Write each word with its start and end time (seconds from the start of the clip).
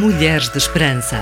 Mulheres 0.00 0.48
de 0.48 0.58
Esperança. 0.58 1.16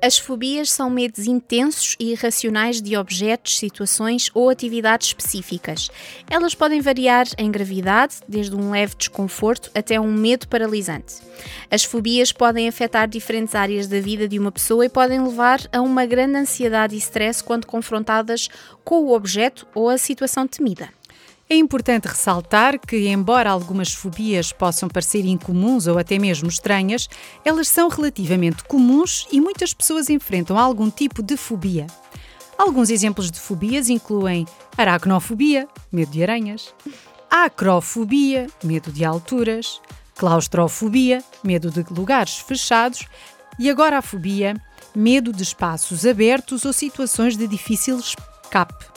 As 0.00 0.16
fobias 0.16 0.70
são 0.70 0.88
medos 0.88 1.26
intensos 1.26 1.96
e 2.00 2.12
irracionais 2.12 2.80
de 2.80 2.96
objetos, 2.96 3.58
situações 3.58 4.30
ou 4.32 4.48
atividades 4.48 5.08
específicas. 5.08 5.90
Elas 6.30 6.54
podem 6.54 6.80
variar 6.80 7.26
em 7.36 7.50
gravidade, 7.50 8.20
desde 8.26 8.56
um 8.56 8.70
leve 8.70 8.94
desconforto 8.96 9.70
até 9.74 10.00
um 10.00 10.10
medo 10.10 10.48
paralisante. 10.48 11.16
As 11.70 11.84
fobias 11.84 12.32
podem 12.32 12.66
afetar 12.66 13.06
diferentes 13.06 13.54
áreas 13.54 13.86
da 13.86 14.00
vida 14.00 14.26
de 14.26 14.38
uma 14.38 14.50
pessoa 14.50 14.86
e 14.86 14.88
podem 14.88 15.22
levar 15.22 15.60
a 15.70 15.82
uma 15.82 16.06
grande 16.06 16.38
ansiedade 16.38 16.94
e 16.94 16.98
stress 16.98 17.44
quando 17.44 17.66
confrontadas 17.66 18.48
com 18.82 19.02
o 19.02 19.14
objeto 19.14 19.66
ou 19.74 19.90
a 19.90 19.98
situação 19.98 20.48
temida. 20.48 20.88
É 21.52 21.54
importante 21.54 22.08
ressaltar 22.08 22.78
que, 22.78 23.08
embora 23.08 23.50
algumas 23.50 23.92
fobias 23.92 24.54
possam 24.54 24.88
parecer 24.88 25.26
incomuns 25.26 25.86
ou 25.86 25.98
até 25.98 26.18
mesmo 26.18 26.48
estranhas, 26.48 27.10
elas 27.44 27.68
são 27.68 27.90
relativamente 27.90 28.64
comuns 28.64 29.28
e 29.30 29.38
muitas 29.38 29.74
pessoas 29.74 30.08
enfrentam 30.08 30.56
algum 30.56 30.88
tipo 30.88 31.22
de 31.22 31.36
fobia. 31.36 31.86
Alguns 32.56 32.88
exemplos 32.88 33.30
de 33.30 33.38
fobias 33.38 33.90
incluem 33.90 34.46
aracnofobia, 34.78 35.68
medo 35.92 36.10
de 36.10 36.22
aranhas, 36.22 36.74
acrofobia, 37.30 38.46
medo 38.64 38.90
de 38.90 39.04
alturas, 39.04 39.78
claustrofobia, 40.14 41.22
medo 41.44 41.70
de 41.70 41.84
lugares 41.90 42.38
fechados 42.38 43.06
e 43.58 43.68
agorafobia, 43.68 44.56
medo 44.96 45.30
de 45.34 45.42
espaços 45.42 46.06
abertos 46.06 46.64
ou 46.64 46.72
situações 46.72 47.36
de 47.36 47.46
difícil 47.46 47.98
escape. 47.98 48.91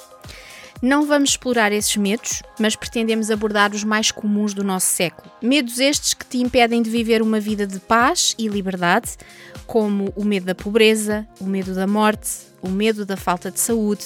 Não 0.86 1.04
vamos 1.04 1.32
explorar 1.32 1.72
esses 1.72 1.98
medos, 1.98 2.44
mas 2.60 2.76
pretendemos 2.76 3.32
abordar 3.32 3.74
os 3.74 3.84
mais 3.84 4.12
comuns 4.12 4.54
do 4.54 4.64
nosso 4.64 4.86
século. 4.86 5.32
Medos 5.42 5.80
estes 5.80 6.14
que 6.14 6.24
te 6.24 6.38
impedem 6.38 6.80
de 6.84 6.92
viver 6.92 7.24
uma 7.24 7.40
vida 7.40 7.66
de 7.66 7.80
paz 7.80 8.36
e 8.38 8.48
liberdade, 8.48 9.18
como 9.66 10.14
o 10.16 10.24
medo 10.24 10.46
da 10.46 10.54
pobreza, 10.54 11.28
o 11.42 11.46
medo 11.46 11.74
da 11.74 11.88
morte, 11.88 12.30
o 12.62 12.70
medo 12.70 13.04
da 13.04 13.18
falta 13.18 13.50
de 13.50 13.60
saúde, 13.60 14.06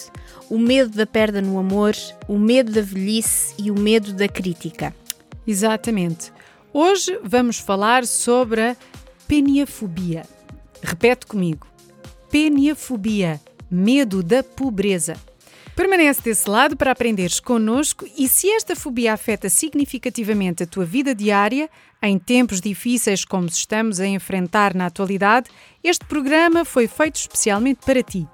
o 0.49 0.57
medo 0.57 0.95
da 0.95 1.05
perda 1.05 1.41
no 1.41 1.59
amor, 1.59 1.93
o 2.29 2.39
medo 2.39 2.71
da 2.71 2.81
velhice 2.81 3.53
e 3.57 3.69
o 3.69 3.77
medo 3.77 4.13
da 4.13 4.29
crítica. 4.29 4.95
Exatamente. 5.45 6.31
Hoje 6.71 7.19
vamos 7.21 7.59
falar 7.59 8.05
sobre 8.05 8.61
a 8.61 8.77
peniafobia. 9.27 10.23
Repete 10.81 11.25
comigo. 11.25 11.67
Peniafobia, 12.31 13.41
medo 13.69 14.23
da 14.23 14.41
pobreza. 14.41 15.17
Permanece 15.75 16.21
desse 16.21 16.49
lado 16.49 16.75
para 16.75 16.91
aprenderes 16.91 17.39
connosco 17.39 18.05
e 18.17 18.27
se 18.27 18.49
esta 18.49 18.75
fobia 18.75 19.13
afeta 19.13 19.49
significativamente 19.49 20.63
a 20.63 20.67
tua 20.67 20.85
vida 20.85 21.15
diária, 21.15 21.69
em 22.01 22.19
tempos 22.19 22.59
difíceis 22.59 23.23
como 23.23 23.47
estamos 23.47 23.99
a 23.99 24.07
enfrentar 24.07 24.73
na 24.73 24.87
atualidade, 24.87 25.49
este 25.83 26.05
programa 26.05 26.65
foi 26.65 26.87
feito 26.87 27.15
especialmente 27.15 27.79
para 27.85 28.03
ti. 28.03 28.27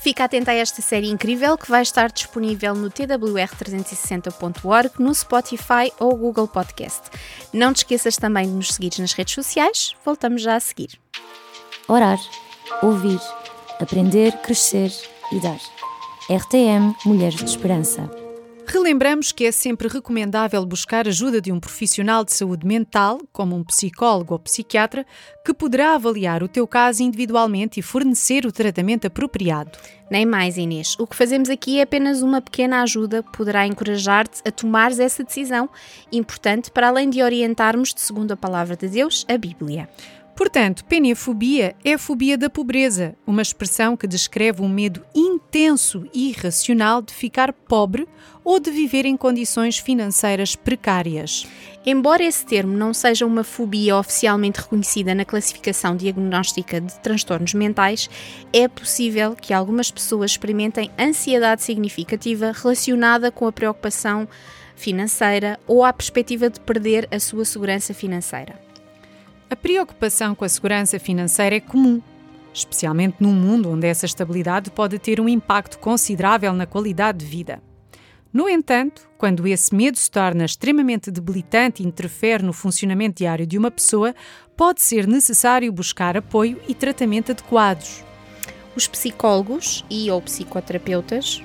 Fica 0.00 0.24
atenta 0.24 0.52
a 0.52 0.54
esta 0.54 0.80
série 0.80 1.08
incrível 1.08 1.58
que 1.58 1.68
vai 1.68 1.82
estar 1.82 2.10
disponível 2.10 2.74
no 2.74 2.88
twr360.org, 2.88 4.92
no 4.98 5.12
Spotify 5.12 5.92
ou 5.98 6.16
Google 6.16 6.46
Podcast. 6.46 7.02
Não 7.52 7.72
te 7.72 7.78
esqueças 7.78 8.16
também 8.16 8.46
de 8.46 8.52
nos 8.52 8.74
seguir 8.74 8.92
nas 9.00 9.12
redes 9.12 9.34
sociais. 9.34 9.96
Voltamos 10.04 10.42
já 10.42 10.54
a 10.54 10.60
seguir. 10.60 11.00
Orar, 11.88 12.18
ouvir, 12.80 13.20
aprender, 13.80 14.32
crescer 14.38 14.92
e 15.32 15.40
dar. 15.40 15.58
RTM 16.30 16.94
Mulheres 17.06 17.36
de 17.36 17.46
Esperança. 17.46 18.10
Relembramos 18.66 19.32
que 19.32 19.46
é 19.46 19.50
sempre 19.50 19.88
recomendável 19.88 20.66
buscar 20.66 21.08
ajuda 21.08 21.40
de 21.40 21.50
um 21.50 21.58
profissional 21.58 22.22
de 22.22 22.34
saúde 22.34 22.66
mental, 22.66 23.18
como 23.32 23.56
um 23.56 23.64
psicólogo 23.64 24.34
ou 24.34 24.38
psiquiatra, 24.38 25.06
que 25.42 25.54
poderá 25.54 25.94
avaliar 25.94 26.42
o 26.42 26.48
teu 26.48 26.66
caso 26.66 27.02
individualmente 27.02 27.80
e 27.80 27.82
fornecer 27.82 28.44
o 28.44 28.52
tratamento 28.52 29.06
apropriado. 29.06 29.78
Nem 30.10 30.26
mais, 30.26 30.58
Inês. 30.58 30.96
O 30.98 31.06
que 31.06 31.16
fazemos 31.16 31.48
aqui 31.48 31.78
é 31.78 31.82
apenas 31.82 32.20
uma 32.20 32.42
pequena 32.42 32.82
ajuda 32.82 33.22
que 33.22 33.32
poderá 33.32 33.66
encorajar-te 33.66 34.42
a 34.46 34.52
tomares 34.52 34.98
essa 34.98 35.24
decisão 35.24 35.66
importante 36.12 36.70
para 36.70 36.88
além 36.88 37.08
de 37.08 37.22
orientarmos, 37.22 37.94
de 37.94 38.02
segundo 38.02 38.32
a 38.32 38.36
palavra 38.36 38.76
de 38.76 38.86
Deus, 38.86 39.24
a 39.30 39.38
Bíblia. 39.38 39.88
Portanto, 40.38 40.84
peniafobia 40.84 41.74
é 41.84 41.94
a 41.94 41.98
fobia 41.98 42.38
da 42.38 42.48
pobreza, 42.48 43.16
uma 43.26 43.42
expressão 43.42 43.96
que 43.96 44.06
descreve 44.06 44.62
um 44.62 44.68
medo 44.68 45.04
intenso 45.12 46.08
e 46.14 46.28
irracional 46.28 47.02
de 47.02 47.12
ficar 47.12 47.52
pobre 47.52 48.06
ou 48.44 48.60
de 48.60 48.70
viver 48.70 49.04
em 49.04 49.16
condições 49.16 49.78
financeiras 49.78 50.54
precárias. 50.54 51.44
Embora 51.84 52.22
esse 52.22 52.46
termo 52.46 52.76
não 52.76 52.94
seja 52.94 53.26
uma 53.26 53.42
fobia 53.42 53.96
oficialmente 53.96 54.60
reconhecida 54.60 55.12
na 55.12 55.24
classificação 55.24 55.96
diagnóstica 55.96 56.80
de 56.80 56.96
transtornos 57.00 57.52
mentais, 57.52 58.08
é 58.52 58.68
possível 58.68 59.34
que 59.34 59.52
algumas 59.52 59.90
pessoas 59.90 60.30
experimentem 60.30 60.88
ansiedade 60.96 61.64
significativa 61.64 62.52
relacionada 62.52 63.32
com 63.32 63.44
a 63.48 63.52
preocupação 63.52 64.28
financeira 64.76 65.58
ou 65.66 65.84
a 65.84 65.92
perspectiva 65.92 66.48
de 66.48 66.60
perder 66.60 67.08
a 67.10 67.18
sua 67.18 67.44
segurança 67.44 67.92
financeira. 67.92 68.67
A 69.50 69.56
preocupação 69.56 70.34
com 70.34 70.44
a 70.44 70.48
segurança 70.48 70.98
financeira 70.98 71.56
é 71.56 71.60
comum, 71.60 72.02
especialmente 72.52 73.16
num 73.18 73.32
mundo 73.32 73.70
onde 73.70 73.86
essa 73.86 74.04
estabilidade 74.04 74.70
pode 74.70 74.98
ter 74.98 75.20
um 75.20 75.28
impacto 75.28 75.78
considerável 75.78 76.52
na 76.52 76.66
qualidade 76.66 77.18
de 77.18 77.26
vida. 77.26 77.62
No 78.30 78.46
entanto, 78.46 79.08
quando 79.16 79.46
esse 79.46 79.74
medo 79.74 79.96
se 79.96 80.10
torna 80.10 80.44
extremamente 80.44 81.10
debilitante 81.10 81.82
e 81.82 81.86
interfere 81.86 82.42
no 82.42 82.52
funcionamento 82.52 83.16
diário 83.16 83.46
de 83.46 83.56
uma 83.56 83.70
pessoa, 83.70 84.14
pode 84.54 84.82
ser 84.82 85.06
necessário 85.06 85.72
buscar 85.72 86.14
apoio 86.14 86.60
e 86.68 86.74
tratamento 86.74 87.32
adequados. 87.32 88.04
Os 88.76 88.86
psicólogos 88.86 89.82
e 89.88 90.10
ou 90.10 90.20
psicoterapeutas 90.20 91.42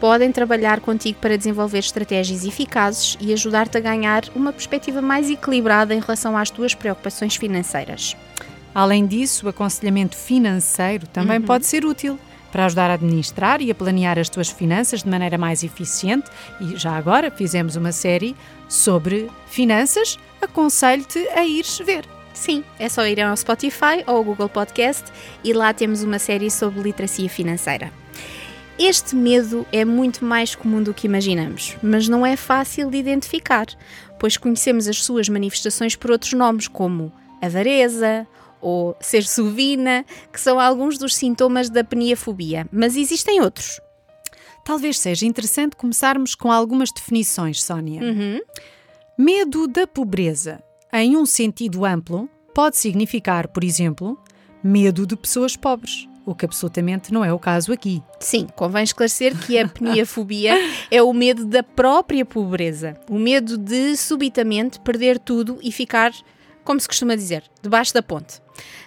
podem 0.00 0.32
trabalhar 0.32 0.80
contigo 0.80 1.18
para 1.20 1.36
desenvolver 1.36 1.78
estratégias 1.78 2.44
eficazes 2.44 3.18
e 3.20 3.32
ajudar-te 3.32 3.76
a 3.76 3.80
ganhar 3.80 4.24
uma 4.34 4.52
perspectiva 4.52 5.02
mais 5.02 5.30
equilibrada 5.30 5.94
em 5.94 6.00
relação 6.00 6.36
às 6.36 6.50
tuas 6.50 6.74
preocupações 6.74 7.36
financeiras. 7.36 8.16
Além 8.74 9.06
disso, 9.06 9.46
o 9.46 9.48
aconselhamento 9.50 10.16
financeiro 10.16 11.06
também 11.06 11.38
uhum. 11.38 11.44
pode 11.44 11.66
ser 11.66 11.84
útil 11.84 12.18
para 12.50 12.64
ajudar 12.66 12.90
a 12.90 12.94
administrar 12.94 13.60
e 13.60 13.70
a 13.70 13.74
planear 13.74 14.18
as 14.18 14.28
tuas 14.28 14.48
finanças 14.48 15.02
de 15.02 15.08
maneira 15.08 15.38
mais 15.38 15.62
eficiente. 15.62 16.30
E 16.60 16.76
já 16.76 16.96
agora 16.96 17.30
fizemos 17.30 17.76
uma 17.76 17.92
série 17.92 18.34
sobre 18.68 19.30
finanças. 19.46 20.18
Aconselho-te 20.40 21.18
a 21.28 21.44
ires 21.44 21.78
ver. 21.78 22.04
Sim, 22.32 22.64
é 22.78 22.88
só 22.88 23.06
ir 23.06 23.20
ao 23.20 23.36
Spotify 23.36 24.02
ou 24.06 24.16
ao 24.16 24.24
Google 24.24 24.48
Podcast 24.48 25.04
e 25.44 25.52
lá 25.52 25.74
temos 25.74 26.02
uma 26.02 26.18
série 26.18 26.50
sobre 26.50 26.80
literacia 26.80 27.28
financeira. 27.28 27.92
Este 28.82 29.14
medo 29.14 29.66
é 29.70 29.84
muito 29.84 30.24
mais 30.24 30.54
comum 30.54 30.82
do 30.82 30.94
que 30.94 31.06
imaginamos, 31.06 31.76
mas 31.82 32.08
não 32.08 32.24
é 32.24 32.34
fácil 32.34 32.88
de 32.90 32.96
identificar, 32.96 33.66
pois 34.18 34.38
conhecemos 34.38 34.88
as 34.88 35.04
suas 35.04 35.28
manifestações 35.28 35.94
por 35.94 36.10
outros 36.10 36.32
nomes, 36.32 36.66
como 36.66 37.12
avareza 37.42 38.26
ou 38.58 38.96
ser 38.98 39.22
suvina, 39.24 40.02
que 40.32 40.40
são 40.40 40.58
alguns 40.58 40.96
dos 40.96 41.14
sintomas 41.14 41.68
da 41.68 41.84
peniafobia, 41.84 42.66
mas 42.72 42.96
existem 42.96 43.42
outros. 43.42 43.82
Talvez 44.64 44.98
seja 44.98 45.26
interessante 45.26 45.76
começarmos 45.76 46.34
com 46.34 46.50
algumas 46.50 46.90
definições, 46.90 47.62
Sónia. 47.62 48.00
Uhum. 48.00 48.40
Medo 49.18 49.68
da 49.68 49.86
pobreza, 49.86 50.58
em 50.90 51.18
um 51.18 51.26
sentido 51.26 51.84
amplo, 51.84 52.30
pode 52.54 52.78
significar, 52.78 53.46
por 53.48 53.62
exemplo, 53.62 54.18
medo 54.64 55.06
de 55.06 55.16
pessoas 55.16 55.54
pobres 55.54 56.08
o 56.24 56.34
que 56.34 56.44
absolutamente 56.44 57.12
não 57.12 57.24
é 57.24 57.32
o 57.32 57.38
caso 57.38 57.72
aqui. 57.72 58.02
Sim, 58.18 58.46
convém 58.54 58.84
esclarecer 58.84 59.36
que 59.36 59.58
a 59.58 59.66
peniafobia 59.66 60.54
é 60.90 61.02
o 61.02 61.12
medo 61.12 61.44
da 61.44 61.62
própria 61.62 62.24
pobreza, 62.24 62.96
o 63.08 63.18
medo 63.18 63.56
de 63.56 63.96
subitamente 63.96 64.80
perder 64.80 65.18
tudo 65.18 65.58
e 65.62 65.72
ficar, 65.72 66.12
como 66.64 66.78
se 66.78 66.86
costuma 66.86 67.14
dizer, 67.14 67.42
debaixo 67.62 67.94
da 67.94 68.02
ponte. 68.02 68.40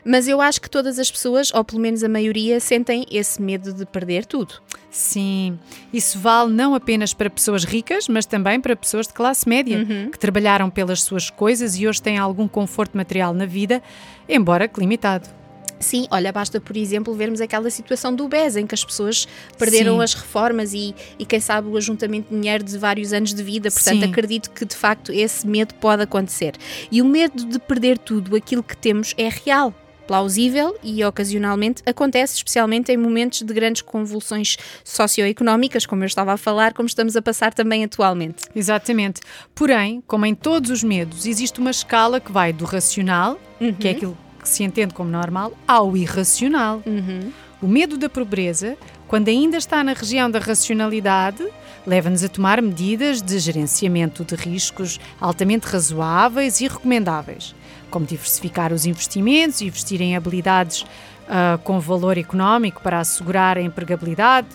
Mas 0.05 0.27
eu 0.27 0.41
acho 0.41 0.61
que 0.61 0.69
todas 0.69 0.99
as 0.99 1.09
pessoas, 1.09 1.51
ou 1.53 1.63
pelo 1.63 1.81
menos 1.81 2.03
a 2.03 2.09
maioria, 2.09 2.59
sentem 2.59 3.05
esse 3.09 3.41
medo 3.41 3.73
de 3.73 3.85
perder 3.85 4.25
tudo. 4.25 4.61
Sim, 4.89 5.57
isso 5.91 6.19
vale 6.19 6.53
não 6.53 6.75
apenas 6.75 7.13
para 7.13 7.29
pessoas 7.29 7.63
ricas, 7.63 8.07
mas 8.07 8.25
também 8.25 8.61
para 8.61 8.75
pessoas 8.75 9.07
de 9.07 9.13
classe 9.13 9.49
média, 9.49 9.79
uhum. 9.79 10.11
que 10.11 10.19
trabalharam 10.19 10.69
pelas 10.69 11.01
suas 11.01 11.29
coisas 11.29 11.75
e 11.77 11.87
hoje 11.87 12.01
têm 12.01 12.17
algum 12.17 12.47
conforto 12.47 12.95
material 12.95 13.33
na 13.33 13.45
vida, 13.45 13.81
embora 14.29 14.67
que 14.67 14.79
limitado. 14.79 15.42
Sim, 15.83 16.07
olha, 16.09 16.31
basta, 16.31 16.59
por 16.59 16.75
exemplo, 16.75 17.13
vermos 17.13 17.41
aquela 17.41 17.69
situação 17.69 18.15
do 18.15 18.27
BES, 18.27 18.55
em 18.55 18.65
que 18.65 18.73
as 18.73 18.83
pessoas 18.83 19.27
perderam 19.57 19.97
Sim. 19.97 20.03
as 20.03 20.13
reformas 20.13 20.73
e, 20.73 20.95
e, 21.19 21.25
quem 21.25 21.39
sabe, 21.39 21.67
o 21.67 21.77
ajuntamento 21.77 22.29
de 22.33 22.39
dinheiro 22.39 22.63
de 22.63 22.77
vários 22.77 23.13
anos 23.13 23.33
de 23.33 23.43
vida. 23.43 23.69
Portanto, 23.69 23.99
Sim. 23.99 24.09
acredito 24.09 24.49
que, 24.51 24.65
de 24.65 24.75
facto, 24.75 25.11
esse 25.11 25.45
medo 25.45 25.73
pode 25.75 26.01
acontecer. 26.01 26.55
E 26.91 27.01
o 27.01 27.05
medo 27.05 27.45
de 27.45 27.59
perder 27.59 27.97
tudo, 27.97 28.35
aquilo 28.35 28.63
que 28.63 28.75
temos, 28.75 29.13
é 29.17 29.29
real. 29.29 29.73
plausível 30.07 30.75
e 30.83 31.03
ocasionalmente 31.03 31.81
acontece, 31.85 32.35
especialmente 32.35 32.91
em 32.91 32.97
momentos 32.97 33.41
de 33.41 33.53
grandes 33.53 33.81
convulsões 33.81 34.57
socioeconómicas, 34.83 35.85
como 35.85 36.03
eu 36.03 36.07
estava 36.07 36.33
a 36.33 36.37
falar, 36.37 36.73
como 36.73 36.87
estamos 36.87 37.15
a 37.15 37.21
passar 37.21 37.53
também 37.53 37.83
atualmente. 37.83 38.43
Exatamente. 38.53 39.21
Porém, 39.55 40.03
como 40.05 40.25
em 40.25 40.35
todos 40.35 40.69
os 40.71 40.83
medos, 40.83 41.25
existe 41.25 41.59
uma 41.59 41.71
escala 41.71 42.19
que 42.19 42.31
vai 42.31 42.51
do 42.51 42.65
racional, 42.65 43.39
uhum. 43.61 43.73
que 43.73 43.87
é 43.87 43.91
aquilo 43.91 44.17
que 44.43 44.49
se 44.49 44.63
entende 44.63 44.93
como 44.93 45.09
normal, 45.09 45.53
ao 45.67 45.97
irracional. 45.97 46.83
Uhum. 46.85 47.31
O 47.61 47.67
medo 47.67 47.97
da 47.97 48.09
pobreza, 48.09 48.77
quando 49.07 49.29
ainda 49.29 49.57
está 49.57 49.83
na 49.83 49.93
região 49.93 50.29
da 50.29 50.37
racionalidade, 50.37 51.43
leva-nos 51.87 52.23
a 52.23 52.29
tomar 52.29 52.61
medidas 52.61 53.21
de 53.21 53.39
gerenciamento 53.39 54.23
de 54.23 54.35
riscos 54.35 54.99
altamente 55.19 55.65
razoáveis 55.65 56.61
e 56.61 56.67
recomendáveis 56.67 57.55
como 57.93 58.07
diversificar 58.07 58.73
os 58.73 58.87
investimentos, 58.87 59.61
investir 59.61 60.01
em 60.01 60.15
habilidades 60.15 60.81
uh, 60.81 61.59
com 61.63 61.79
valor 61.79 62.17
económico 62.17 62.81
para 62.81 62.99
assegurar 62.99 63.55
a 63.55 63.61
empregabilidade, 63.61 64.47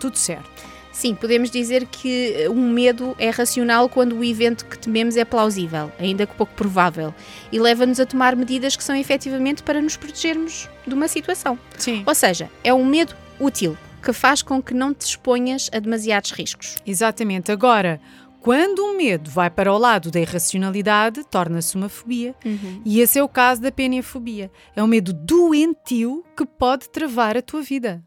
tudo 0.00 0.16
certo. 0.16 0.50
Sim, 0.96 1.14
podemos 1.14 1.50
dizer 1.50 1.84
que 1.84 2.48
um 2.48 2.70
medo 2.70 3.14
é 3.18 3.28
racional 3.28 3.86
quando 3.86 4.16
o 4.16 4.24
evento 4.24 4.64
que 4.64 4.78
tememos 4.78 5.18
é 5.18 5.26
plausível, 5.26 5.92
ainda 5.98 6.26
que 6.26 6.34
pouco 6.34 6.54
provável, 6.54 7.14
e 7.52 7.60
leva-nos 7.60 8.00
a 8.00 8.06
tomar 8.06 8.34
medidas 8.34 8.76
que 8.76 8.82
são 8.82 8.96
efetivamente 8.96 9.62
para 9.62 9.82
nos 9.82 9.94
protegermos 9.94 10.70
de 10.86 10.94
uma 10.94 11.06
situação. 11.06 11.58
Sim. 11.76 12.02
Ou 12.06 12.14
seja, 12.14 12.48
é 12.64 12.72
um 12.72 12.82
medo 12.82 13.14
útil, 13.38 13.76
que 14.02 14.10
faz 14.10 14.40
com 14.40 14.62
que 14.62 14.72
não 14.72 14.94
te 14.94 15.02
exponhas 15.02 15.68
a 15.70 15.78
demasiados 15.80 16.30
riscos. 16.30 16.76
Exatamente. 16.86 17.52
Agora, 17.52 18.00
quando 18.40 18.82
um 18.82 18.96
medo 18.96 19.30
vai 19.30 19.50
para 19.50 19.70
o 19.70 19.76
lado 19.76 20.10
da 20.10 20.18
irracionalidade, 20.18 21.24
torna-se 21.24 21.76
uma 21.76 21.90
fobia. 21.90 22.34
Uhum. 22.42 22.80
E 22.86 23.00
esse 23.00 23.18
é 23.18 23.22
o 23.22 23.28
caso 23.28 23.60
da 23.60 23.70
peniafobia. 23.70 24.50
É 24.74 24.82
um 24.82 24.86
medo 24.86 25.12
doentio 25.12 26.24
que 26.34 26.46
pode 26.46 26.88
travar 26.88 27.36
a 27.36 27.42
tua 27.42 27.60
vida. 27.60 28.02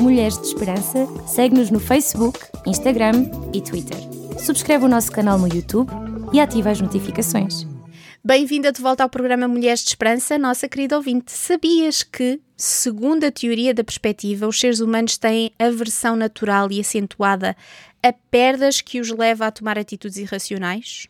Mulheres 0.00 0.38
de 0.38 0.48
Esperança, 0.48 1.06
segue-nos 1.26 1.70
no 1.70 1.80
Facebook, 1.80 2.38
Instagram 2.66 3.30
e 3.52 3.62
Twitter. 3.62 3.96
Subscreve 4.38 4.84
o 4.84 4.88
nosso 4.88 5.10
canal 5.10 5.38
no 5.38 5.48
YouTube 5.48 5.90
e 6.32 6.38
ativa 6.38 6.70
as 6.70 6.80
notificações. 6.80 7.66
Bem-vinda 8.22 8.70
de 8.70 8.82
volta 8.82 9.02
ao 9.02 9.08
programa 9.08 9.48
Mulheres 9.48 9.80
de 9.80 9.88
Esperança, 9.88 10.36
nossa 10.36 10.68
querida 10.68 10.96
ouvinte. 10.96 11.32
Sabias 11.32 12.02
que, 12.02 12.40
segundo 12.56 13.24
a 13.24 13.30
teoria 13.30 13.72
da 13.72 13.82
perspectiva, 13.82 14.46
os 14.46 14.60
seres 14.60 14.80
humanos 14.80 15.16
têm 15.16 15.50
aversão 15.58 16.14
natural 16.14 16.70
e 16.70 16.80
acentuada 16.80 17.56
a 18.02 18.12
perdas 18.30 18.80
que 18.80 19.00
os 19.00 19.10
leva 19.10 19.46
a 19.46 19.50
tomar 19.50 19.78
atitudes 19.78 20.18
irracionais? 20.18 21.08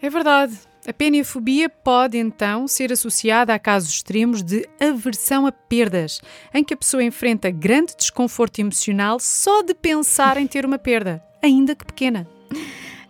É 0.00 0.08
verdade. 0.08 0.71
A 0.84 0.92
peniafobia 0.92 1.68
pode 1.68 2.18
então 2.18 2.66
ser 2.66 2.92
associada 2.92 3.54
a 3.54 3.58
casos 3.58 3.90
extremos 3.90 4.42
de 4.42 4.68
aversão 4.80 5.46
a 5.46 5.52
perdas, 5.52 6.20
em 6.52 6.64
que 6.64 6.74
a 6.74 6.76
pessoa 6.76 7.04
enfrenta 7.04 7.52
grande 7.52 7.94
desconforto 7.96 8.58
emocional 8.58 9.20
só 9.20 9.62
de 9.62 9.74
pensar 9.74 10.36
em 10.36 10.46
ter 10.46 10.66
uma 10.66 10.78
perda, 10.78 11.22
ainda 11.40 11.76
que 11.76 11.84
pequena. 11.84 12.26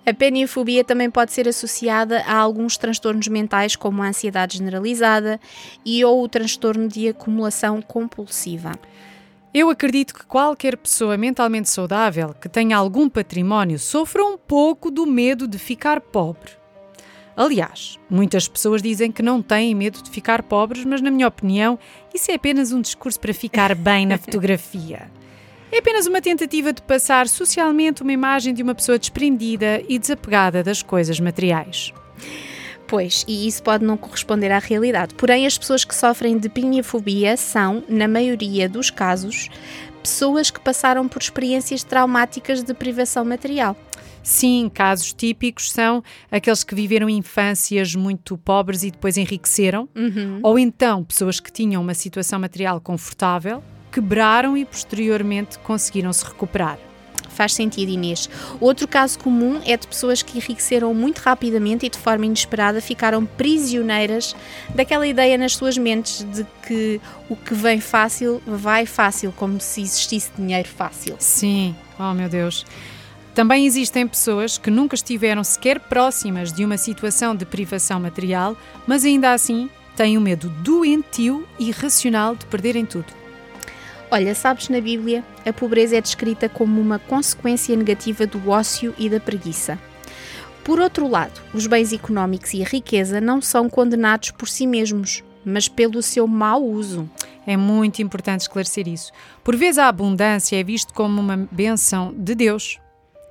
A 0.05 0.13
peniafobia 0.13 0.85
também 0.85 1.11
pode 1.11 1.33
ser 1.33 1.49
associada 1.49 2.23
a 2.27 2.37
alguns 2.37 2.77
transtornos 2.77 3.29
mentais, 3.29 3.75
como 3.75 4.03
a 4.03 4.09
ansiedade 4.09 4.59
generalizada 4.59 5.41
e 5.83 6.05
ou 6.05 6.23
o 6.23 6.29
transtorno 6.29 6.87
de 6.89 7.09
acumulação 7.09 7.81
compulsiva. 7.81 8.73
Eu 9.55 9.71
acredito 9.71 10.13
que 10.13 10.27
qualquer 10.27 10.77
pessoa 10.77 11.17
mentalmente 11.17 11.71
saudável 11.71 12.35
que 12.39 12.51
tenha 12.51 12.77
algum 12.77 13.09
património 13.09 13.79
sofra 13.79 14.23
um 14.23 14.37
pouco 14.37 14.91
do 14.91 15.07
medo 15.07 15.49
de 15.49 15.59
ficar 15.59 16.03
pobre. 16.03 16.62
Aliás, 17.37 17.99
muitas 18.11 18.47
pessoas 18.47 18.83
dizem 18.83 19.11
que 19.11 19.23
não 19.23 19.41
têm 19.41 19.75
medo 19.75 20.03
de 20.03 20.11
ficar 20.11 20.43
pobres, 20.43 20.85
mas, 20.85 21.01
na 21.01 21.11
minha 21.11 21.29
opinião, 21.29 21.79
isso 22.13 22.31
é 22.31 22.35
apenas 22.35 22.73
um 22.73 22.81
discurso 22.81 23.19
para 23.19 23.33
ficar 23.33 23.75
bem 23.77 24.07
na 24.07 24.19
fotografia. 24.19 25.11
É 25.71 25.79
apenas 25.79 26.07
uma 26.07 26.21
tentativa 26.21 26.71
de 26.73 26.83
passar 26.83 27.27
socialmente 27.27 28.03
uma 28.03 28.13
imagem 28.13 28.53
de 28.53 28.63
uma 28.63 28.75
pessoa 28.75 28.99
desprendida 28.99 29.83
e 29.89 29.99
desapegada 29.99 30.63
das 30.63 30.83
coisas 30.83 31.19
materiais. 31.19 31.95
Pois, 32.87 33.25
e 33.27 33.49
isso 33.49 33.63
pode 33.63 33.83
não 33.83 33.97
corresponder 33.97 34.53
à 34.53 34.59
realidade. 34.59 35.15
Porém, 35.15 35.47
as 35.47 35.57
pessoas 35.57 35.83
que 35.83 35.95
sofrem 35.95 36.37
de 36.37 36.51
piniafobia 36.51 37.39
são, 37.39 37.83
na 37.89 38.07
maioria 38.07 38.69
dos 38.69 38.91
casos, 38.91 39.49
pessoas 40.03 40.51
que 40.51 40.61
passaram 40.61 41.09
por 41.09 41.23
experiências 41.23 41.83
traumáticas 41.83 42.63
de 42.63 42.75
privação 42.75 43.25
material. 43.25 43.75
Sim, 44.23 44.71
casos 44.73 45.13
típicos 45.13 45.71
são 45.71 46.03
aqueles 46.31 46.63
que 46.63 46.75
viveram 46.75 47.09
infâncias 47.09 47.95
muito 47.95 48.39
pobres 48.39 48.83
e 48.83 48.91
depois 48.91 49.17
enriqueceram, 49.17 49.89
uhum. 49.95 50.41
ou 50.43 50.59
então 50.59 51.03
pessoas 51.03 51.41
que 51.41 51.51
tinham 51.51 51.83
uma 51.83 51.95
situação 51.95 52.39
material 52.39 52.81
confortável, 52.81 53.63
quebraram 53.91 54.57
e 54.57 54.65
posteriormente 54.65 55.59
conseguiram 55.59 56.13
se 56.13 56.25
recuperar. 56.25 56.79
Faz 57.33 57.55
sentido, 57.55 57.91
Inês. 57.91 58.29
Outro 58.61 58.87
caso 58.87 59.19
comum 59.19 59.61
é 59.65 59.77
de 59.77 59.87
pessoas 59.87 60.23
que 60.23 60.37
enriqueceram 60.37 60.93
muito 60.93 61.19
rapidamente 61.19 61.87
e 61.87 61.89
de 61.89 61.99
forma 61.99 62.27
inesperada 62.27 62.81
ficaram 62.81 63.25
prisioneiras 63.25 64.37
daquela 64.75 65.07
ideia 65.07 65.39
nas 65.39 65.57
suas 65.57 65.79
mentes 65.79 66.25
de 66.25 66.47
que 66.67 67.01
o 67.31 67.37
que 67.37 67.55
vem 67.55 67.81
fácil 67.81 68.43
vai 68.47 68.85
fácil, 68.85 69.33
como 69.33 69.59
se 69.61 69.81
existisse 69.81 70.31
dinheiro 70.37 70.69
fácil. 70.69 71.17
Sim, 71.19 71.75
oh 71.99 72.13
meu 72.13 72.29
Deus. 72.29 72.67
Também 73.35 73.65
existem 73.65 74.07
pessoas 74.07 74.59
que 74.59 74.71
nunca 74.71 74.95
estiveram 74.95 75.43
sequer 75.43 75.81
próximas 75.81 76.53
de 76.53 76.65
uma 76.65 76.77
situação 76.77 77.35
de 77.35 77.47
privação 77.47 77.99
material, 77.99 78.57
mas 78.87 79.05
ainda 79.05 79.33
assim 79.33 79.71
têm 79.97 80.19
o 80.19 80.21
um 80.21 80.23
medo 80.23 80.51
doentio 80.63 81.47
e 81.59 81.69
irracional 81.69 82.37
de 82.37 82.45
perderem 82.47 82.85
tudo. 82.85 83.07
Olha, 84.11 84.35
sabes, 84.35 84.69
na 84.69 84.79
Bíblia, 84.79 85.25
a 85.47 85.53
pobreza 85.55 85.97
é 85.97 86.01
descrita 86.01 86.47
como 86.47 86.79
uma 86.79 86.99
consequência 86.99 87.75
negativa 87.75 88.27
do 88.27 88.51
ócio 88.51 88.95
e 88.99 89.09
da 89.09 89.19
preguiça. 89.19 89.79
Por 90.63 90.79
outro 90.79 91.09
lado, 91.09 91.41
os 91.55 91.67
bens 91.67 91.95
económicos 91.95 92.53
e 92.53 92.63
a 92.63 92.67
riqueza 92.67 93.23
não 93.23 93.41
são 93.41 93.71
condenados 93.71 94.31
por 94.31 94.47
si 94.47 94.67
mesmos, 94.67 95.25
mas 95.43 95.67
pelo 95.67 96.03
seu 96.03 96.27
mau 96.27 96.63
uso. 96.63 97.09
É 97.47 97.57
muito 97.57 98.03
importante 98.03 98.43
esclarecer 98.43 98.87
isso. 98.87 99.11
Por 99.43 99.57
vezes 99.57 99.79
a 99.79 99.89
abundância 99.89 100.61
é 100.61 100.63
visto 100.63 100.93
como 100.93 101.19
uma 101.19 101.49
benção 101.51 102.15
de 102.15 102.35
Deus. 102.35 102.82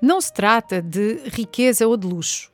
Não 0.01 0.19
se 0.19 0.33
trata 0.33 0.81
de 0.81 1.19
riqueza 1.25 1.88
ou 1.88 1.95
de 1.95 2.07
luxo. 2.07 2.51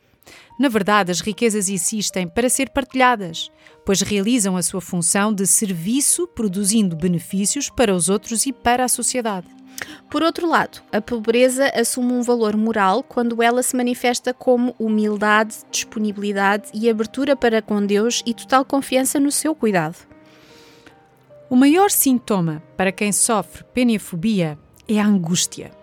Na 0.59 0.69
verdade, 0.69 1.11
as 1.11 1.21
riquezas 1.21 1.69
existem 1.69 2.27
para 2.27 2.49
ser 2.49 2.69
partilhadas, 2.69 3.51
pois 3.85 4.01
realizam 4.01 4.57
a 4.57 4.63
sua 4.63 4.81
função 4.81 5.31
de 5.31 5.45
serviço, 5.45 6.27
produzindo 6.27 6.95
benefícios 6.95 7.69
para 7.69 7.95
os 7.95 8.09
outros 8.09 8.45
e 8.45 8.51
para 8.51 8.83
a 8.83 8.89
sociedade. 8.89 9.47
Por 10.09 10.23
outro 10.23 10.47
lado, 10.47 10.81
a 10.91 10.99
pobreza 10.99 11.71
assume 11.75 12.13
um 12.13 12.23
valor 12.23 12.57
moral 12.57 13.03
quando 13.03 13.43
ela 13.43 13.61
se 13.61 13.75
manifesta 13.75 14.33
como 14.33 14.75
humildade, 14.79 15.57
disponibilidade 15.69 16.69
e 16.73 16.89
abertura 16.89 17.35
para 17.35 17.61
com 17.61 17.85
Deus 17.85 18.23
e 18.25 18.33
total 18.33 18.65
confiança 18.65 19.19
no 19.19 19.31
seu 19.31 19.53
cuidado. 19.53 19.97
O 21.49 21.55
maior 21.55 21.91
sintoma 21.91 22.63
para 22.75 22.91
quem 22.91 23.11
sofre 23.11 23.63
peniafobia 23.73 24.57
é 24.87 24.99
a 24.99 25.05
angústia. 25.05 25.76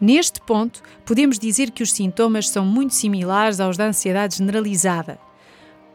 Neste 0.00 0.40
ponto, 0.40 0.82
podemos 1.04 1.38
dizer 1.38 1.70
que 1.72 1.82
os 1.82 1.92
sintomas 1.92 2.48
são 2.48 2.64
muito 2.64 2.94
similares 2.94 3.58
aos 3.58 3.76
da 3.76 3.86
ansiedade 3.86 4.36
generalizada, 4.36 5.18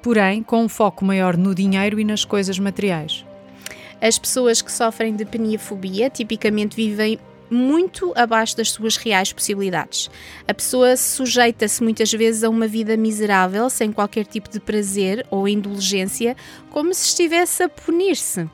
porém 0.02 0.44
com 0.44 0.64
um 0.64 0.70
foco 0.70 1.06
maior 1.06 1.38
no 1.38 1.56
dinheiro 1.56 2.00
e 2.00 2.04
nas 2.04 2.26
coisas 2.26 2.60
materiais. 2.60 3.26
As 4.02 4.20
pessoas 4.20 4.62
que 4.62 4.72
sofrem 4.72 5.16
de 5.16 5.24
peniafobia 5.24 6.10
tipicamente 6.10 6.76
vivem 6.76 7.18
muito 7.50 8.12
abaixo 8.16 8.58
das 8.58 8.72
suas 8.72 8.98
reais 8.98 9.32
possibilidades. 9.32 10.10
A 10.46 10.54
pessoa 10.54 10.98
sujeita-se 10.98 11.82
muitas 11.82 12.12
vezes 12.12 12.44
a 12.44 12.50
uma 12.50 12.68
vida 12.68 12.98
miserável, 12.98 13.70
sem 13.70 13.92
qualquer 13.92 14.26
tipo 14.26 14.50
de 14.50 14.60
prazer 14.60 15.26
ou 15.30 15.48
indulgência, 15.48 16.36
como 16.70 16.94
se 16.94 17.06
estivesse 17.06 17.64
a 17.64 17.70
punir-se. 17.70 18.50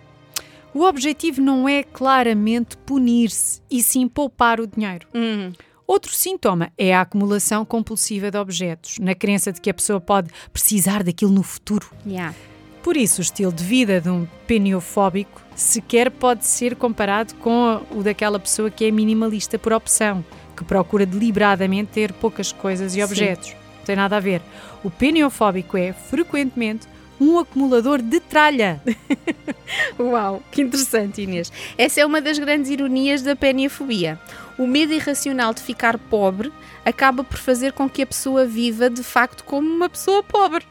O 0.73 0.83
objetivo 0.83 1.41
não 1.41 1.67
é 1.67 1.83
claramente 1.83 2.77
punir-se, 2.77 3.61
e 3.69 3.81
sim 3.81 4.07
poupar 4.07 4.59
o 4.59 4.67
dinheiro. 4.67 5.07
Hum. 5.13 5.51
Outro 5.87 6.13
sintoma 6.13 6.71
é 6.77 6.93
a 6.93 7.01
acumulação 7.01 7.65
compulsiva 7.65 8.29
de 8.29 8.37
objetos, 8.37 8.99
na 8.99 9.15
crença 9.15 9.51
de 9.51 9.59
que 9.59 9.71
a 9.71 9.73
pessoa 9.73 9.99
pode 9.99 10.29
precisar 10.53 11.03
daquilo 11.03 11.31
no 11.31 11.41
futuro. 11.41 11.89
Yeah. 12.05 12.35
Por 12.83 12.95
isso, 12.95 13.21
o 13.21 13.23
estilo 13.23 13.51
de 13.51 13.63
vida 13.63 13.99
de 13.99 14.09
um 14.09 14.27
peniofóbico 14.45 15.41
sequer 15.55 16.11
pode 16.11 16.45
ser 16.45 16.75
comparado 16.75 17.33
com 17.35 17.81
o 17.91 18.03
daquela 18.03 18.39
pessoa 18.39 18.69
que 18.69 18.85
é 18.85 18.91
minimalista 18.91 19.57
por 19.57 19.73
opção, 19.73 20.23
que 20.55 20.63
procura 20.63 21.05
deliberadamente 21.05 21.91
ter 21.91 22.13
poucas 22.13 22.51
coisas 22.51 22.95
e 22.95 23.03
objetos. 23.03 23.49
Sim. 23.49 23.55
Não 23.79 23.85
tem 23.85 23.95
nada 23.95 24.17
a 24.17 24.19
ver. 24.19 24.41
O 24.83 24.91
peniofóbico 24.91 25.75
é, 25.75 25.91
frequentemente, 25.91 26.87
um 27.19 27.37
acumulador 27.37 28.01
de 28.01 28.19
tralha. 28.19 28.81
Uau, 29.99 30.41
que 30.49 30.61
interessante, 30.61 31.21
Inês. 31.21 31.51
Essa 31.77 32.01
é 32.01 32.05
uma 32.05 32.21
das 32.21 32.39
grandes 32.39 32.71
ironias 32.71 33.21
da 33.21 33.35
peniafobia. 33.35 34.17
O 34.57 34.65
medo 34.65 34.93
irracional 34.93 35.53
de 35.53 35.61
ficar 35.61 35.97
pobre 35.97 36.51
acaba 36.85 37.23
por 37.23 37.37
fazer 37.37 37.73
com 37.73 37.89
que 37.89 38.01
a 38.01 38.07
pessoa 38.07 38.45
viva 38.45 38.89
de 38.89 39.03
facto 39.03 39.43
como 39.43 39.69
uma 39.69 39.89
pessoa 39.89 40.23
pobre. 40.23 40.65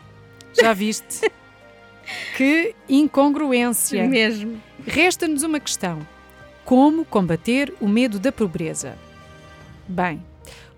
Já 0.58 0.72
viste? 0.72 1.30
Que 2.38 2.74
incongruência! 2.88 4.08
Mesmo. 4.08 4.58
Resta-nos 4.86 5.42
uma 5.42 5.60
questão: 5.60 5.98
como 6.64 7.04
combater 7.04 7.74
o 7.82 7.86
medo 7.86 8.18
da 8.18 8.32
pobreza? 8.32 8.96
Bem, 9.86 10.24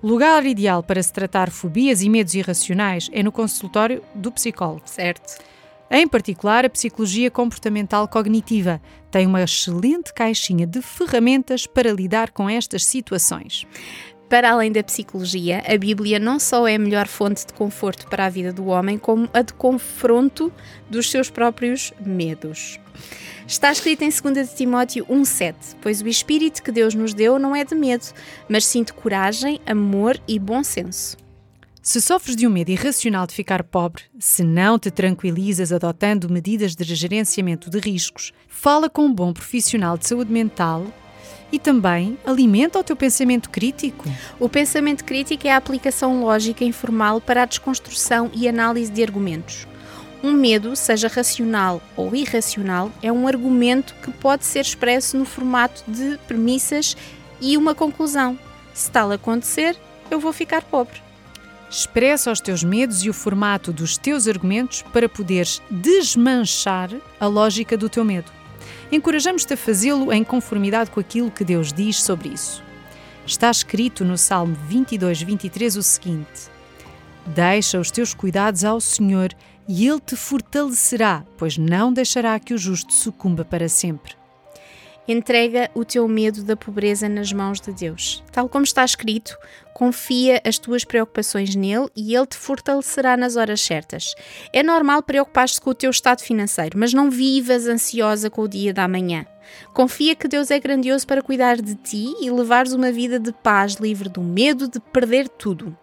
o 0.02 0.08
lugar 0.08 0.44
ideal 0.44 0.82
para 0.82 1.00
se 1.00 1.12
tratar 1.12 1.50
fobias 1.50 2.02
e 2.02 2.08
medos 2.08 2.34
irracionais 2.34 3.08
é 3.12 3.22
no 3.22 3.30
consultório 3.30 4.02
do 4.12 4.32
psicólogo. 4.32 4.82
Certo. 4.86 5.38
Em 5.90 6.06
particular, 6.06 6.64
a 6.64 6.70
psicologia 6.70 7.32
comportamental 7.32 8.06
cognitiva 8.06 8.80
tem 9.10 9.26
uma 9.26 9.42
excelente 9.42 10.14
caixinha 10.14 10.64
de 10.64 10.80
ferramentas 10.80 11.66
para 11.66 11.92
lidar 11.92 12.30
com 12.30 12.48
estas 12.48 12.84
situações. 12.84 13.66
Para 14.28 14.52
além 14.52 14.70
da 14.70 14.84
psicologia, 14.84 15.64
a 15.66 15.76
Bíblia 15.76 16.20
não 16.20 16.38
só 16.38 16.68
é 16.68 16.76
a 16.76 16.78
melhor 16.78 17.08
fonte 17.08 17.44
de 17.44 17.52
conforto 17.52 18.06
para 18.06 18.26
a 18.26 18.28
vida 18.28 18.52
do 18.52 18.66
homem, 18.66 18.96
como 18.96 19.28
a 19.34 19.42
de 19.42 19.52
confronto 19.52 20.52
dos 20.88 21.10
seus 21.10 21.28
próprios 21.28 21.92
medos. 21.98 22.78
Está 23.44 23.72
escrito 23.72 24.02
em 24.02 24.10
2 24.10 24.54
Timóteo 24.54 25.04
1,7: 25.06 25.54
Pois 25.82 26.00
o 26.00 26.06
Espírito 26.06 26.62
que 26.62 26.70
Deus 26.70 26.94
nos 26.94 27.12
deu 27.12 27.36
não 27.36 27.56
é 27.56 27.64
de 27.64 27.74
medo, 27.74 28.06
mas 28.48 28.64
sim 28.64 28.84
de 28.84 28.92
coragem, 28.92 29.60
amor 29.66 30.16
e 30.28 30.38
bom 30.38 30.62
senso. 30.62 31.16
Se 31.90 32.00
sofres 32.00 32.36
de 32.36 32.46
um 32.46 32.50
medo 32.50 32.70
irracional 32.70 33.26
de 33.26 33.34
ficar 33.34 33.64
pobre, 33.64 34.04
se 34.16 34.44
não 34.44 34.78
te 34.78 34.92
tranquilizas 34.92 35.72
adotando 35.72 36.30
medidas 36.30 36.76
de 36.76 36.84
gerenciamento 36.84 37.68
de 37.68 37.80
riscos, 37.80 38.32
fala 38.46 38.88
com 38.88 39.06
um 39.06 39.12
bom 39.12 39.32
profissional 39.32 39.98
de 39.98 40.06
saúde 40.06 40.30
mental 40.30 40.86
e 41.50 41.58
também 41.58 42.16
alimenta 42.24 42.78
o 42.78 42.84
teu 42.84 42.94
pensamento 42.94 43.50
crítico. 43.50 44.08
O 44.38 44.48
pensamento 44.48 45.04
crítico 45.04 45.48
é 45.48 45.50
a 45.50 45.56
aplicação 45.56 46.22
lógica 46.22 46.62
informal 46.64 47.20
para 47.20 47.42
a 47.42 47.44
desconstrução 47.44 48.30
e 48.32 48.48
análise 48.48 48.92
de 48.92 49.02
argumentos. 49.02 49.66
Um 50.22 50.30
medo, 50.30 50.76
seja 50.76 51.08
racional 51.08 51.82
ou 51.96 52.14
irracional, 52.14 52.92
é 53.02 53.10
um 53.10 53.26
argumento 53.26 53.96
que 54.00 54.12
pode 54.12 54.44
ser 54.44 54.60
expresso 54.60 55.16
no 55.16 55.24
formato 55.24 55.82
de 55.88 56.16
premissas 56.28 56.96
e 57.40 57.56
uma 57.56 57.74
conclusão. 57.74 58.38
Se 58.72 58.88
tal 58.92 59.10
acontecer, 59.10 59.76
eu 60.08 60.20
vou 60.20 60.32
ficar 60.32 60.62
pobre. 60.62 61.09
Expressa 61.70 62.32
os 62.32 62.40
teus 62.40 62.64
medos 62.64 63.04
e 63.04 63.08
o 63.08 63.14
formato 63.14 63.72
dos 63.72 63.96
teus 63.96 64.26
argumentos 64.26 64.82
para 64.92 65.08
poderes 65.08 65.62
desmanchar 65.70 66.90
a 67.20 67.26
lógica 67.28 67.76
do 67.76 67.88
teu 67.88 68.04
medo. 68.04 68.32
Encorajamos-te 68.90 69.54
a 69.54 69.56
fazê-lo 69.56 70.12
em 70.12 70.24
conformidade 70.24 70.90
com 70.90 70.98
aquilo 70.98 71.30
que 71.30 71.44
Deus 71.44 71.72
diz 71.72 72.02
sobre 72.02 72.30
isso. 72.30 72.60
Está 73.24 73.48
escrito 73.48 74.04
no 74.04 74.18
Salmo 74.18 74.56
22, 74.66 75.22
23 75.22 75.76
o 75.76 75.82
seguinte: 75.84 76.50
Deixa 77.24 77.78
os 77.78 77.92
teus 77.92 78.12
cuidados 78.12 78.64
ao 78.64 78.80
Senhor 78.80 79.32
e 79.68 79.86
Ele 79.86 80.00
te 80.00 80.16
fortalecerá, 80.16 81.24
pois 81.38 81.56
não 81.56 81.92
deixará 81.92 82.40
que 82.40 82.52
o 82.52 82.58
justo 82.58 82.92
sucumba 82.92 83.44
para 83.44 83.68
sempre. 83.68 84.19
Entrega 85.08 85.70
o 85.74 85.84
teu 85.84 86.06
medo 86.06 86.44
da 86.44 86.56
pobreza 86.56 87.08
nas 87.08 87.32
mãos 87.32 87.60
de 87.60 87.72
Deus. 87.72 88.22
Tal 88.30 88.48
como 88.48 88.64
está 88.64 88.84
escrito, 88.84 89.36
confia 89.74 90.40
as 90.44 90.58
tuas 90.58 90.84
preocupações 90.84 91.54
nele 91.56 91.88
e 91.96 92.14
ele 92.14 92.26
te 92.26 92.36
fortalecerá 92.36 93.16
nas 93.16 93.34
horas 93.34 93.60
certas. 93.60 94.14
É 94.52 94.62
normal 94.62 95.02
preocupar-te 95.02 95.60
com 95.60 95.70
o 95.70 95.74
teu 95.74 95.90
estado 95.90 96.20
financeiro, 96.20 96.78
mas 96.78 96.92
não 96.92 97.10
vivas 97.10 97.66
ansiosa 97.66 98.30
com 98.30 98.42
o 98.42 98.48
dia 98.48 98.72
da 98.72 98.86
manhã. 98.86 99.26
Confia 99.72 100.14
que 100.14 100.28
Deus 100.28 100.50
é 100.50 100.60
grandioso 100.60 101.06
para 101.06 101.22
cuidar 101.22 101.56
de 101.56 101.74
ti 101.74 102.14
e 102.20 102.30
levares 102.30 102.72
uma 102.72 102.92
vida 102.92 103.18
de 103.18 103.32
paz, 103.32 103.74
livre 103.74 104.08
do 104.08 104.20
medo 104.20 104.68
de 104.68 104.78
perder 104.78 105.28
tudo. 105.28 105.76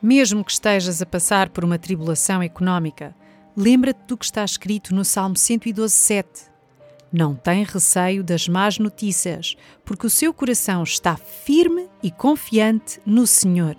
Mesmo 0.00 0.44
que 0.44 0.52
estejas 0.52 1.02
a 1.02 1.06
passar 1.06 1.50
por 1.50 1.64
uma 1.64 1.78
tribulação 1.78 2.42
económica, 2.42 3.14
lembra-te 3.56 4.06
do 4.06 4.16
que 4.16 4.24
está 4.24 4.44
escrito 4.44 4.94
no 4.94 5.04
Salmo 5.04 5.36
112, 5.36 5.92
7 5.92 6.53
não 7.14 7.34
tem 7.34 7.62
receio 7.62 8.24
das 8.24 8.48
más 8.48 8.78
notícias, 8.78 9.56
porque 9.84 10.06
o 10.06 10.10
seu 10.10 10.34
coração 10.34 10.82
está 10.82 11.16
firme 11.16 11.88
e 12.02 12.10
confiante 12.10 13.00
no 13.06 13.24
Senhor. 13.24 13.76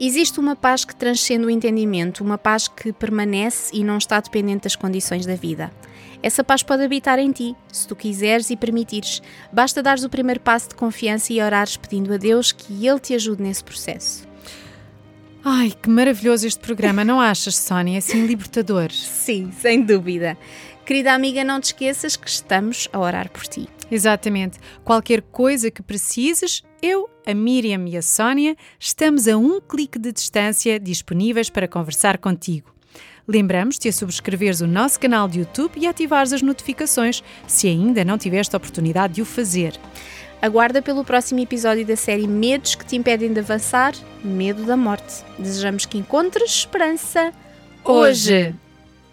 Existe 0.00 0.40
uma 0.40 0.56
paz 0.56 0.84
que 0.84 0.94
transcende 0.94 1.46
o 1.46 1.50
entendimento, 1.50 2.22
uma 2.22 2.36
paz 2.36 2.66
que 2.66 2.92
permanece 2.92 3.74
e 3.74 3.84
não 3.84 3.96
está 3.96 4.20
dependente 4.20 4.64
das 4.64 4.76
condições 4.76 5.24
da 5.24 5.36
vida. 5.36 5.70
Essa 6.20 6.42
paz 6.42 6.64
pode 6.64 6.82
habitar 6.82 7.18
em 7.20 7.30
ti, 7.30 7.54
se 7.72 7.86
tu 7.86 7.94
quiseres 7.94 8.50
e 8.50 8.56
permitires. 8.56 9.22
Basta 9.52 9.80
dares 9.80 10.02
o 10.02 10.08
primeiro 10.08 10.40
passo 10.40 10.70
de 10.70 10.74
confiança 10.74 11.32
e 11.32 11.40
orares 11.40 11.76
pedindo 11.76 12.12
a 12.12 12.16
Deus 12.16 12.50
que 12.50 12.86
Ele 12.86 12.98
te 12.98 13.14
ajude 13.14 13.40
nesse 13.40 13.62
processo. 13.62 14.26
Ai, 15.44 15.70
que 15.70 15.88
maravilhoso 15.88 16.46
este 16.46 16.60
programa, 16.60 17.04
não 17.04 17.20
achas, 17.20 17.56
Sónia? 17.56 17.94
É 17.94 17.98
assim 17.98 18.26
libertador. 18.26 18.90
Sim, 18.90 19.52
sem 19.58 19.82
dúvida. 19.82 20.36
Querida 20.88 21.12
amiga, 21.12 21.44
não 21.44 21.60
te 21.60 21.64
esqueças 21.64 22.16
que 22.16 22.26
estamos 22.26 22.88
a 22.90 22.98
orar 22.98 23.30
por 23.30 23.46
ti. 23.46 23.68
Exatamente. 23.90 24.58
Qualquer 24.82 25.20
coisa 25.20 25.70
que 25.70 25.82
precises, 25.82 26.62
eu, 26.80 27.10
a 27.26 27.34
Miriam 27.34 27.86
e 27.86 27.94
a 27.94 28.00
Sónia 28.00 28.56
estamos 28.80 29.28
a 29.28 29.36
um 29.36 29.60
clique 29.60 29.98
de 29.98 30.10
distância 30.10 30.80
disponíveis 30.80 31.50
para 31.50 31.68
conversar 31.68 32.16
contigo. 32.16 32.74
Lembramos-te 33.28 33.86
a 33.86 33.92
subscreveres 33.92 34.62
o 34.62 34.66
nosso 34.66 34.98
canal 34.98 35.28
de 35.28 35.40
YouTube 35.40 35.72
e 35.76 35.86
ativares 35.86 36.32
as 36.32 36.40
notificações, 36.40 37.22
se 37.46 37.68
ainda 37.68 38.02
não 38.02 38.16
tiveste 38.16 38.56
a 38.56 38.58
oportunidade 38.58 39.16
de 39.16 39.20
o 39.20 39.26
fazer. 39.26 39.78
Aguarda 40.40 40.80
pelo 40.80 41.04
próximo 41.04 41.40
episódio 41.40 41.84
da 41.84 41.96
série 41.96 42.26
Medos 42.26 42.74
que 42.74 42.86
te 42.86 42.96
impedem 42.96 43.30
de 43.30 43.40
avançar, 43.40 43.92
Medo 44.24 44.64
da 44.64 44.74
Morte. 44.74 45.22
Desejamos 45.38 45.84
que 45.84 45.98
encontres 45.98 46.50
esperança 46.50 47.30
hoje. 47.84 48.54